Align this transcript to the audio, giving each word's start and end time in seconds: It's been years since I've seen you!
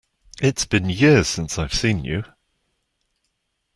It's 0.41 0.65
been 0.65 0.89
years 0.89 1.27
since 1.27 1.59
I've 1.59 1.75
seen 1.75 2.03
you! 2.03 2.23